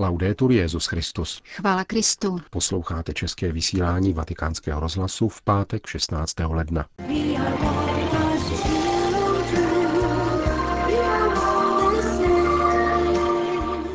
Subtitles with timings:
[0.00, 1.42] Laudetur Jezus Christus.
[1.56, 2.38] Chvála Kristu.
[2.50, 6.34] Posloucháte české vysílání Vatikánského rozhlasu v pátek 16.
[6.48, 6.86] ledna.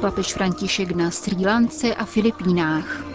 [0.01, 3.05] Papež František na Sri Lance a Filipínách.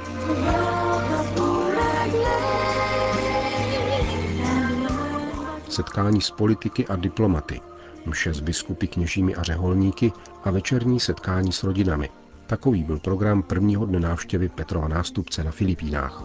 [5.68, 7.60] Setkání s politiky a diplomaty,
[8.06, 10.12] mše s biskupy, kněžími a řeholníky
[10.44, 12.08] a večerní setkání s rodinami.
[12.48, 16.24] Takový byl program prvního dne návštěvy Petrova nástupce na Filipínách.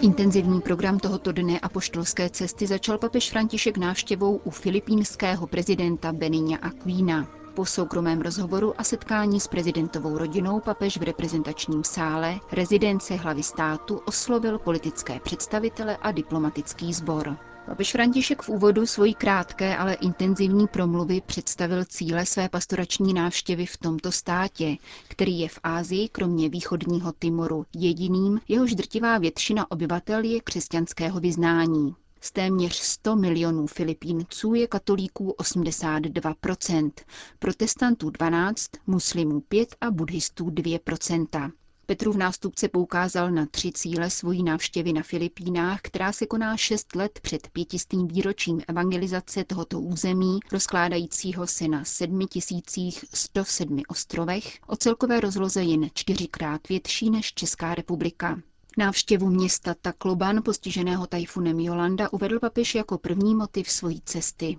[0.00, 7.43] Intenzivní program tohoto dne apoštolské cesty začal papež František návštěvou u filipínského prezidenta Beninia Aquina.
[7.54, 14.00] Po soukromém rozhovoru a setkání s prezidentovou rodinou papež v reprezentačním sále rezidence hlavy státu
[14.06, 17.36] oslovil politické představitele a diplomatický sbor.
[17.66, 23.76] Papež František v úvodu svojí krátké, ale intenzivní promluvy představil cíle své pastorační návštěvy v
[23.76, 24.76] tomto státě,
[25.08, 31.94] který je v Ázii, kromě východního Timoru, jediným, jehož drtivá většina obyvatel je křesťanského vyznání.
[32.24, 36.90] Z téměř 100 milionů Filipínců je katolíků 82%,
[37.38, 41.52] protestantů 12, muslimů 5 a buddhistů 2%.
[41.86, 47.18] Petrův nástupce poukázal na tři cíle svojí návštěvy na Filipínách, která se koná šest let
[47.22, 55.88] před pětistým výročím evangelizace tohoto území, rozkládajícího se na 7107 ostrovech, o celkové rozloze jen
[55.94, 58.40] čtyřikrát větší než Česká republika.
[58.78, 64.56] Návštěvu města Takloban, postiženého tajfunem Jolanda, uvedl papež jako první motiv svojí cesty.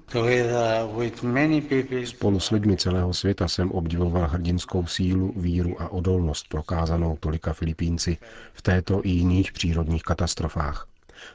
[2.05, 8.17] Spolu s lidmi celého světa jsem obdivoval hrdinskou sílu, víru a odolnost prokázanou tolika Filipínci
[8.53, 10.87] v této i jiných přírodních katastrofách.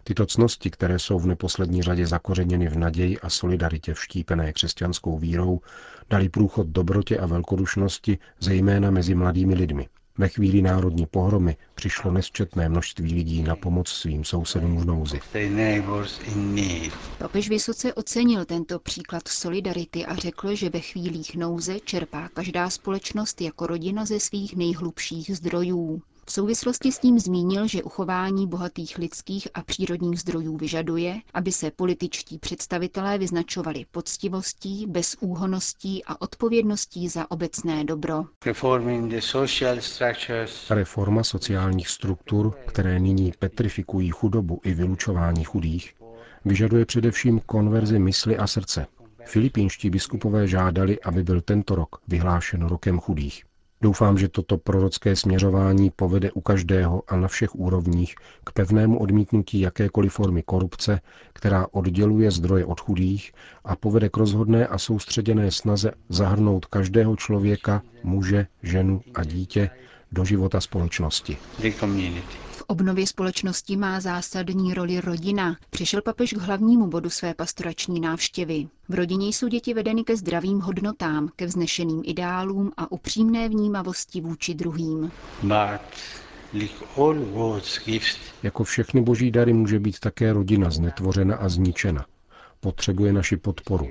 [0.04, 5.60] Tyto cnosti, které jsou v neposlední řadě zakořeněny v naději a solidaritě vštípené křesťanskou vírou,
[6.10, 12.68] dali průchod dobrotě a velkodušnosti zejména mezi mladými lidmi– ve chvíli národní pohromy přišlo nesčetné
[12.68, 15.20] množství lidí na pomoc svým sousedům v nouzi.
[17.18, 23.40] Papež vysoce ocenil tento příklad solidarity a řekl, že ve chvílích nouze čerpá každá společnost
[23.40, 26.02] jako rodina ze svých nejhlubších zdrojů.
[26.30, 31.70] V souvislosti s tím zmínil, že uchování bohatých lidských a přírodních zdrojů vyžaduje, aby se
[31.70, 38.24] političtí představitelé vyznačovali poctivostí, bezúhoností a odpovědností za obecné dobro.
[40.70, 45.94] Reforma sociálních struktur, které nyní petrifikují chudobu i vylučování chudých,
[46.44, 48.86] vyžaduje především konverzi mysli a srdce.
[49.24, 53.49] Filipínští biskupové žádali, aby byl tento rok vyhlášen rokem chudých.
[53.82, 58.14] Doufám, že toto prorocké směřování povede u každého a na všech úrovních
[58.44, 61.00] k pevnému odmítnutí jakékoliv formy korupce,
[61.32, 63.32] která odděluje zdroje od chudých
[63.64, 69.70] a povede k rozhodné a soustředěné snaze zahrnout každého člověka, muže, ženu a dítě
[70.12, 71.38] do života společnosti
[72.70, 75.56] obnově společnosti má zásadní roli rodina.
[75.70, 78.68] Přišel papež k hlavnímu bodu své pastorační návštěvy.
[78.88, 84.54] V rodině jsou děti vedeny ke zdravým hodnotám, ke vznešeným ideálům a upřímné vnímavosti vůči
[84.54, 85.10] druhým.
[88.42, 92.06] Jako všechny boží dary může být také rodina znetvořena a zničena.
[92.60, 93.88] Potřebuje naši podporu,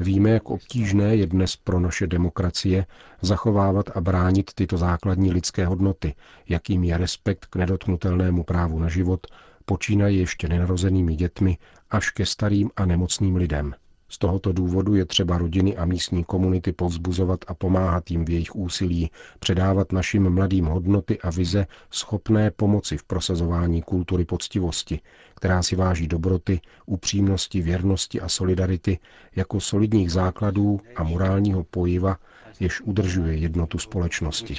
[0.00, 2.86] Víme, jak obtížné je dnes pro naše demokracie
[3.22, 6.14] zachovávat a bránit tyto základní lidské hodnoty,
[6.48, 9.26] jakým je respekt k nedotknutelnému právu na život,
[9.64, 11.58] počínají ještě nenarozenými dětmi
[11.90, 13.74] až ke starým a nemocným lidem.
[14.08, 18.56] Z tohoto důvodu je třeba rodiny a místní komunity povzbuzovat a pomáhat jim v jejich
[18.56, 25.00] úsilí, předávat našim mladým hodnoty a vize schopné pomoci v prosazování kultury poctivosti,
[25.34, 28.98] která si váží dobroty, upřímnosti, věrnosti a solidarity
[29.36, 32.16] jako solidních základů a morálního pojiva,
[32.60, 34.56] jež udržuje jednotu společnosti.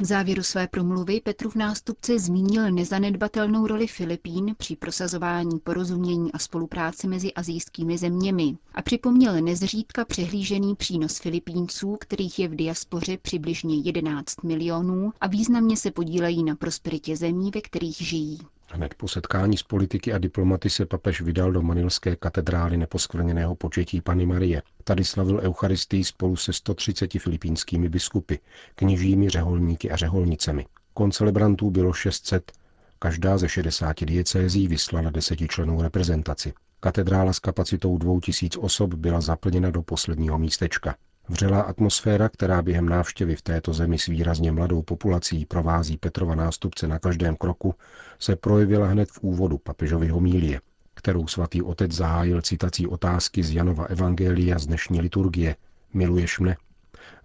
[0.00, 7.08] V závěru své promluvy Petrův nástupce zmínil nezanedbatelnou roli Filipín při prosazování porozumění a spolupráce
[7.08, 14.42] mezi azijskými zeměmi a připomněl nezřídka přehlížený přínos Filipínců, kterých je v diaspoře přibližně 11
[14.42, 18.38] milionů a významně se podílejí na prosperitě zemí, ve kterých žijí.
[18.74, 24.00] Hned po setkání s politiky a diplomaty se papež vydal do manilské katedrály neposkvrněného početí
[24.00, 24.62] Pany Marie.
[24.84, 28.34] Tady slavil Eucharistii spolu se 130 filipínskými biskupy,
[28.74, 30.66] kněžími, řeholníky a řeholnicemi.
[30.94, 32.52] Koncelebrantů bylo 600,
[32.98, 36.52] každá ze 60 diecézí vyslala desetičlenou reprezentaci.
[36.80, 40.94] Katedrála s kapacitou 2000 osob byla zaplněna do posledního místečka.
[41.28, 46.88] Vřelá atmosféra, která během návštěvy v této zemi s výrazně mladou populací provází Petrova nástupce
[46.88, 47.74] na každém kroku,
[48.18, 50.60] se projevila hned v úvodu papežovy homílie.
[50.94, 55.56] kterou svatý otec zahájil citací otázky z Janova Evangelia z dnešní liturgie.
[55.94, 56.56] Miluješ mne?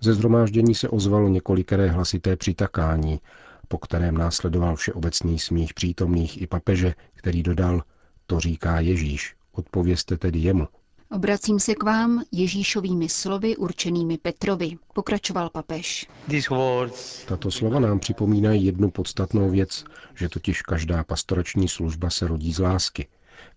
[0.02, 3.20] Ze zhromáždění se ozvalo několikeré hlasité přitakání,
[3.68, 7.84] po kterém následoval všeobecný smích přítomných i papeže, který dodal,
[8.26, 10.68] to říká Ježíš, odpovězte tedy jemu.
[11.12, 16.08] Obracím se k vám Ježíšovými slovy určenými Petrovi, pokračoval papež.
[17.28, 22.60] Tato slova nám připomínají jednu podstatnou věc, že totiž každá pastorační služba se rodí z
[22.60, 23.08] lásky.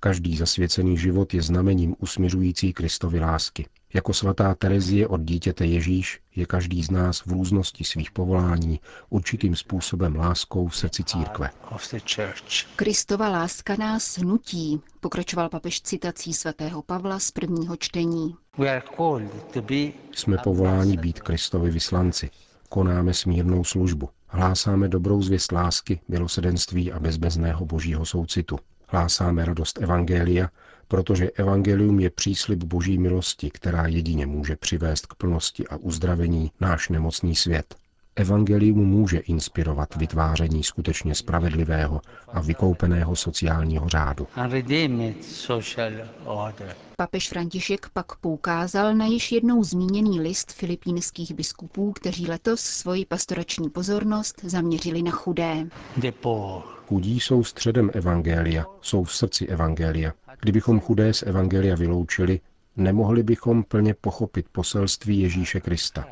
[0.01, 3.67] Každý zasvěcený život je znamením usměřující Kristovi lásky.
[3.95, 9.57] Jako svatá Terezie od dítěte Ježíš je každý z nás v různosti svých povolání určitým
[9.57, 11.51] způsobem láskou v srdci církve.
[12.77, 18.37] Kristova láska nás nutí, pokračoval papež citací svatého Pavla z prvního čtení.
[20.13, 22.31] Jsme povoláni být Kristovi vyslanci.
[22.69, 24.09] Konáme smírnou službu.
[24.27, 28.59] Hlásáme dobrou zvěst lásky, milosedenství a bezbezného božího soucitu.
[28.89, 30.49] Hlásáme radost Evangelia,
[30.91, 36.89] protože Evangelium je příslib boží milosti, která jedině může přivést k plnosti a uzdravení náš
[36.89, 37.75] nemocný svět.
[38.17, 44.27] Evangelium může inspirovat vytváření skutečně spravedlivého a vykoupeného sociálního řádu.
[46.97, 53.71] Papež František pak poukázal na již jednou zmíněný list filipínských biskupů, kteří letos svoji pastorační
[53.71, 55.69] pozornost zaměřili na chudé.
[56.89, 60.13] Chudí jsou středem Evangelia, jsou v srdci Evangelia.
[60.41, 62.41] Kdybychom chudé z Evangelia vyloučili,
[62.77, 66.05] nemohli bychom plně pochopit poselství Ježíše Krista.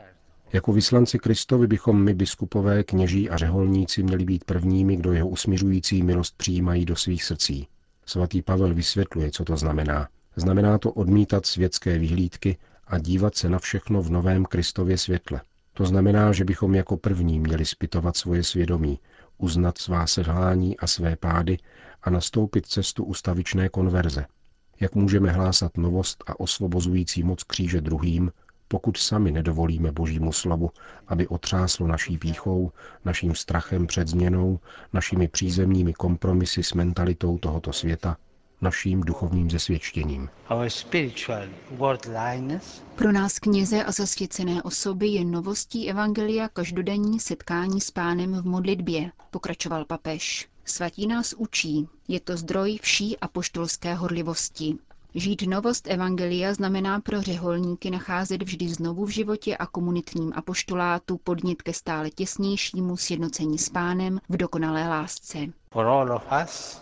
[0.53, 6.03] Jako vyslanci Kristovi bychom my, biskupové, kněží a řeholníci, měli být prvními, kdo jeho usmiřující
[6.03, 7.69] milost přijímají do svých srdcí.
[8.06, 10.09] Svatý Pavel vysvětluje, co to znamená.
[10.37, 12.56] Znamená to odmítat světské vyhlídky
[12.87, 15.41] a dívat se na všechno v novém Kristově světle.
[15.73, 18.99] To znamená, že bychom jako první měli spytovat svoje svědomí,
[19.39, 21.59] uznat svá selhání a své pády
[22.03, 24.27] a nastoupit cestu ustavičné konverze.
[24.81, 28.31] Jak můžeme hlásat novost a osvobozující moc kříže druhým,
[28.69, 30.70] pokud sami nedovolíme Božímu slovu,
[31.09, 32.73] aby otřáslo naší píchou,
[33.05, 34.61] naším strachem před změnou,
[34.93, 38.17] našimi přízemními kompromisy s mentalitou tohoto světa,
[38.61, 40.29] naším duchovním zesvědčením.
[42.94, 49.11] Pro nás kněze a zasvěcené osoby je novostí Evangelia každodenní setkání s pánem v modlitbě,
[49.31, 50.49] pokračoval papež.
[50.65, 54.79] Svatí nás učí, je to zdroj vší apoštolské horlivosti.
[55.14, 61.62] Žít novost Evangelia znamená pro řeholníky nacházet vždy znovu v životě a komunitním apoštolátu podnět
[61.62, 65.38] ke stále těsnějšímu sjednocení s pánem v dokonalé lásce.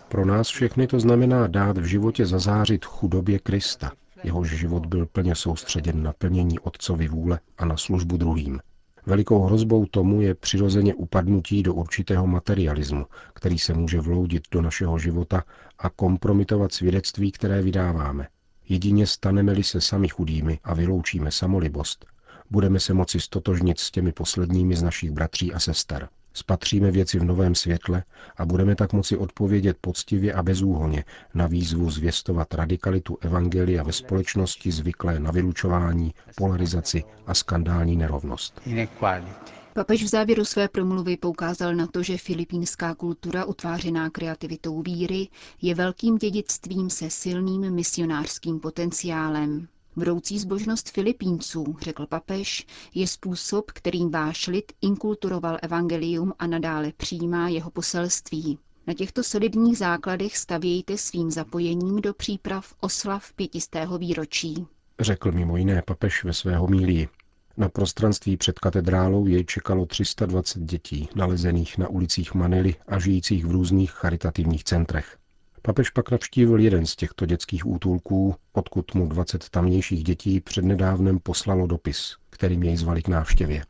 [0.07, 3.91] Pro nás všechny to znamená dát v životě zazářit chudobě Krista.
[4.23, 8.59] Jehož život byl plně soustředěn na plnění Otcovy vůle a na službu druhým.
[9.07, 14.99] Velikou hrozbou tomu je přirozeně upadnutí do určitého materialismu, který se může vloudit do našeho
[14.99, 15.43] života
[15.79, 18.27] a kompromitovat svědectví, které vydáváme.
[18.69, 22.05] Jedině staneme-li se sami chudými a vyloučíme samolibost,
[22.51, 26.09] budeme se moci stotožnit s těmi posledními z našich bratří a sester.
[26.37, 28.03] Spatříme věci v novém světle
[28.37, 31.03] a budeme tak moci odpovědět poctivě a bezúhoně
[31.33, 38.61] na výzvu zvěstovat radikalitu evangelia ve společnosti zvyklé na vylučování, polarizaci a skandální nerovnost.
[39.73, 45.27] Papež v závěru své promluvy poukázal na to, že filipínská kultura utvářená kreativitou víry
[45.61, 49.67] je velkým dědictvím se silným misionářským potenciálem.
[49.97, 52.65] Vroucí zbožnost Filipínců, řekl papež,
[52.95, 58.59] je způsob, kterým váš lid inkulturoval evangelium a nadále přijímá jeho poselství.
[58.87, 64.67] Na těchto solidních základech stavějte svým zapojením do příprav oslav pětistého výročí.
[64.99, 67.07] Řekl mimo jiné papež ve svého mílí.
[67.57, 73.51] Na prostranství před katedrálou jej čekalo 320 dětí, nalezených na ulicích Manily a žijících v
[73.51, 75.17] různých charitativních centrech.
[75.67, 81.67] Papež pak navštívil jeden z těchto dětských útulků, odkud mu 20 tamnějších dětí přednedávnem poslalo
[81.67, 83.63] dopis, kterým jej zvali k návštěvě.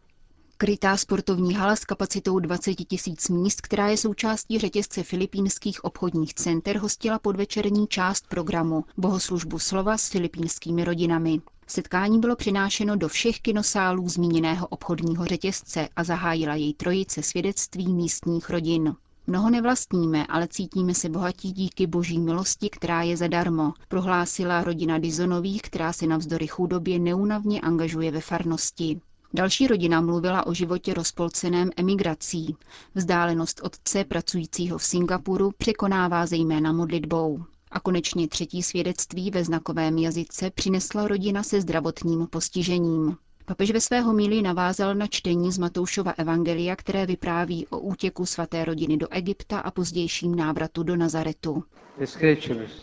[0.57, 6.77] Krytá sportovní hala s kapacitou 20 tisíc míst, která je součástí řetězce filipínských obchodních center,
[6.77, 11.41] hostila podvečerní část programu Bohoslužbu slova s filipínskými rodinami.
[11.67, 18.49] Setkání bylo přinášeno do všech kinosálů zmíněného obchodního řetězce a zahájila jej trojice svědectví místních
[18.49, 18.95] rodin.
[19.29, 25.61] Mnoho nevlastníme, ale cítíme se bohatí díky boží milosti, která je zadarmo, prohlásila rodina Dizonových,
[25.61, 29.01] která se navzdory chudobě neunavně angažuje ve farnosti.
[29.33, 32.55] Další rodina mluvila o životě rozpolceném emigrací.
[32.95, 37.43] Vzdálenost otce pracujícího v Singapuru překonává zejména modlitbou.
[37.71, 43.17] A konečně třetí svědectví ve znakovém jazyce přinesla rodina se zdravotním postižením.
[43.49, 48.65] Papež ve svého míli navázal na čtení z Matoušova Evangelia, které vypráví o útěku svaté
[48.65, 51.63] rodiny do Egypta a pozdějším návratu do Nazaretu.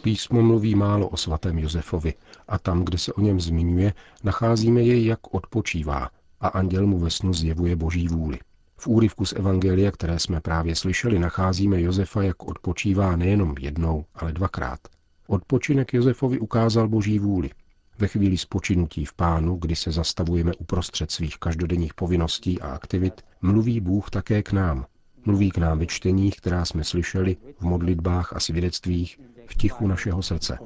[0.02, 2.14] Písmo mluví málo o svatém Josefovi
[2.48, 7.10] a tam, kde se o něm zmiňuje, nacházíme jej, jak odpočívá a anděl mu ve
[7.10, 8.38] snu zjevuje boží vůli.
[8.76, 14.32] V úryvku z Evangelia, které jsme právě slyšeli, nacházíme Josefa, jak odpočívá nejenom jednou, ale
[14.32, 14.80] dvakrát.
[15.26, 17.50] Odpočinek Josefovi ukázal boží vůli.
[17.98, 23.80] Ve chvíli spočinutí v pánu, kdy se zastavujeme uprostřed svých každodenních povinností a aktivit, mluví
[23.80, 24.86] Bůh také k nám.
[25.24, 30.22] Mluví k nám ve čteních, která jsme slyšeli, v modlitbách a svědectvích, v tichu našeho
[30.22, 30.58] srdce.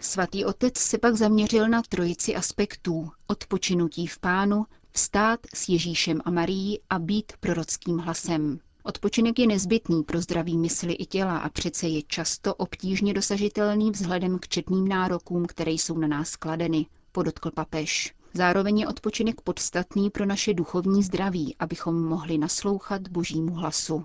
[0.00, 3.10] Svatý otec se pak zaměřil na trojici aspektů.
[3.26, 8.58] Odpočinutí v pánu, vstát s Ježíšem a Marií a být prorockým hlasem.
[8.88, 14.38] Odpočinek je nezbytný pro zdraví mysli i těla a přece je často obtížně dosažitelný vzhledem
[14.38, 18.14] k četným nárokům, které jsou na nás kladeny, podotkl papež.
[18.34, 24.04] Zároveň je odpočinek podstatný pro naše duchovní zdraví, abychom mohli naslouchat božímu hlasu.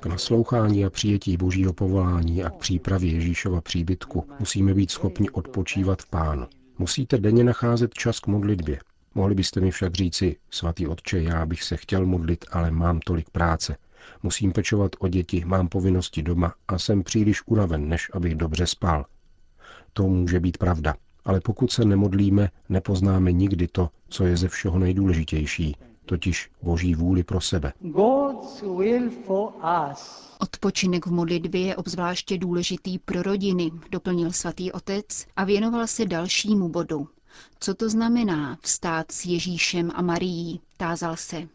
[0.00, 6.02] K naslouchání a přijetí božího povolání a k přípravě Ježíšova příbytku musíme být schopni odpočívat
[6.02, 6.46] v pánu.
[6.78, 8.78] Musíte denně nacházet čas k modlitbě.
[9.18, 13.30] Mohli byste mi však říci, svatý otče, já bych se chtěl modlit, ale mám tolik
[13.30, 13.76] práce.
[14.22, 19.06] Musím pečovat o děti, mám povinnosti doma a jsem příliš unaven, než abych dobře spal.
[19.92, 20.94] To může být pravda,
[21.24, 27.24] ale pokud se nemodlíme, nepoznáme nikdy to, co je ze všeho nejdůležitější, totiž Boží vůli
[27.24, 27.72] pro sebe.
[30.40, 36.68] Odpočinek v modlitbě je obzvláště důležitý pro rodiny, doplnil svatý otec a věnoval se dalšímu
[36.68, 37.08] bodu.
[37.60, 41.48] Co to znamená vstát s Ježíšem a Marií, tázal se.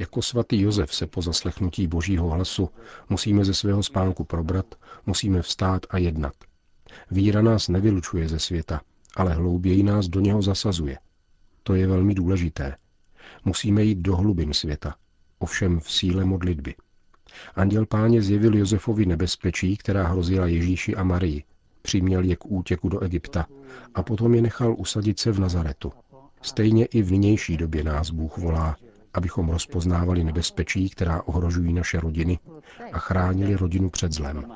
[0.00, 2.68] Jako svatý Josef se po zaslechnutí božího hlasu
[3.08, 4.74] musíme ze svého spánku probrat,
[5.06, 6.34] musíme vstát a jednat.
[7.10, 8.80] Víra nás nevylučuje ze světa,
[9.16, 10.98] ale hlouběji nás do něho zasazuje.
[11.62, 12.76] To je velmi důležité.
[13.44, 14.94] Musíme jít do hlubin světa,
[15.38, 16.74] ovšem v síle modlitby.
[17.54, 21.44] Anděl páně zjevil Josefovi nebezpečí, která hrozila Ježíši a Marii.
[21.82, 23.46] Přiměl je k útěku do Egypta
[23.94, 25.92] a potom je nechal usadit se v Nazaretu.
[26.42, 28.76] Stejně i v nynější době nás Bůh volá,
[29.14, 32.38] abychom rozpoznávali nebezpečí, která ohrožují naše rodiny
[32.92, 34.52] a chránili rodinu před zlem.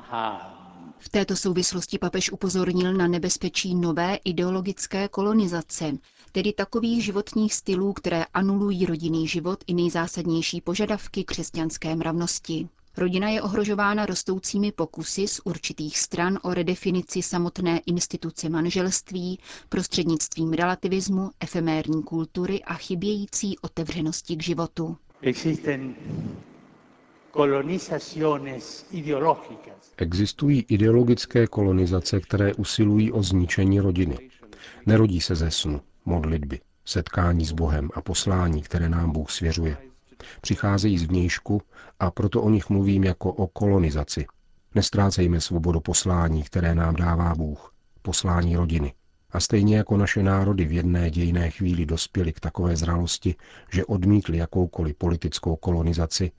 [0.99, 5.91] V této souvislosti papež upozornil na nebezpečí nové ideologické kolonizace,
[6.31, 12.69] tedy takových životních stylů, které anulují rodinný život i nejzásadnější požadavky křesťanské mravnosti.
[12.97, 19.39] Rodina je ohrožována rostoucími pokusy z určitých stran o redefinici samotné instituce manželství
[19.69, 24.97] prostřednictvím relativismu, efemérní kultury a chybějící otevřenosti k životu.
[29.97, 34.17] Existují ideologické kolonizace, které usilují o zničení rodiny.
[34.85, 39.86] Nerodí se ze snu, modlitby, setkání s Bohem a poslání, které nám Bůh svěřuje.
[40.41, 41.61] Přicházejí z vnějšku
[41.99, 44.25] a proto o nich mluvím jako o kolonizaci.
[44.75, 48.93] Nestrácejme svobodu poslání, které nám dává Bůh, poslání rodiny.
[49.31, 53.35] A stejně jako naše národy v jedné dějné chvíli dospěly k takové zralosti,
[53.73, 56.31] že odmítli jakoukoliv politickou kolonizaci,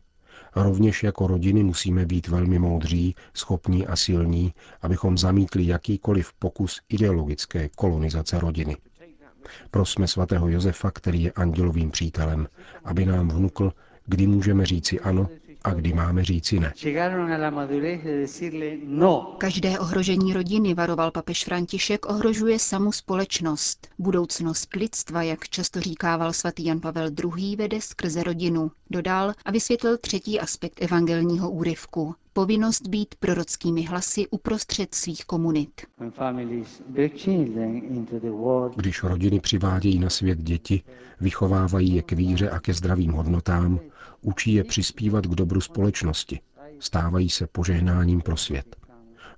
[0.57, 7.69] rovněž jako rodiny musíme být velmi moudří, schopní a silní, abychom zamítli jakýkoliv pokus ideologické
[7.69, 8.77] kolonizace rodiny.
[9.71, 12.49] Prosme svatého Josefa, který je andělovým přítelem,
[12.85, 13.73] aby nám vnukl,
[14.07, 15.29] kdy můžeme říci ano
[15.65, 16.73] a kdy máme říci ne.
[18.85, 19.35] No.
[19.39, 23.89] Každé ohrožení rodiny, varoval papež František, ohrožuje samu společnost.
[23.99, 28.71] Budoucnost lidstva, jak často říkával svatý Jan Pavel II., vede skrze rodinu.
[28.91, 32.15] Dodal a vysvětlil třetí aspekt evangelního úryvku.
[32.33, 35.87] Povinnost být prorockými hlasy uprostřed svých komunit.
[38.77, 40.83] Když rodiny přivádějí na svět děti,
[41.21, 43.81] vychovávají je k víře a ke zdravým hodnotám,
[44.21, 46.41] učí je přispívat k dobru společnosti,
[46.79, 48.77] stávají se požehnáním pro svět.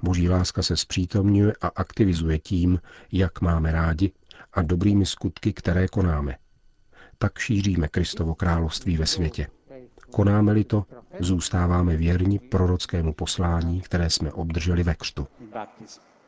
[0.03, 2.81] Boží láska se zpřítomňuje a aktivizuje tím,
[3.13, 4.13] jak máme rádi
[4.53, 6.37] a dobrými skutky, které konáme.
[7.19, 9.47] Tak šíříme Kristovo království ve světě.
[10.11, 10.85] Konáme-li to,
[11.21, 15.27] zůstáváme věrni prorockému poslání, které jsme obdrželi ve křtu.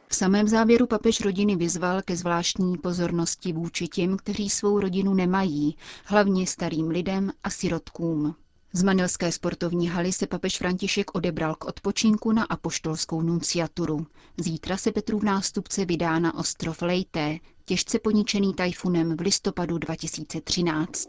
[0.09, 5.77] V samém závěru papež rodiny vyzval ke zvláštní pozornosti vůči těm, kteří svou rodinu nemají,
[6.05, 8.35] hlavně starým lidem a sirotkům.
[8.75, 14.07] Z manilské sportovní haly se papež František odebral k odpočinku na apoštolskou nunciaturu.
[14.37, 21.09] Zítra se Petrův nástupce vydá na ostrov Lejté, těžce poničený tajfunem v listopadu 2013.